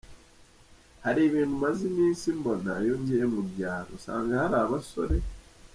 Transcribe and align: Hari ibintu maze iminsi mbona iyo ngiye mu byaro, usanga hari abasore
Hari 1.05 1.19
ibintu 1.29 1.55
maze 1.63 1.81
iminsi 1.91 2.25
mbona 2.39 2.71
iyo 2.83 2.95
ngiye 3.01 3.25
mu 3.33 3.41
byaro, 3.49 3.89
usanga 3.97 4.33
hari 4.41 4.55
abasore 4.63 5.17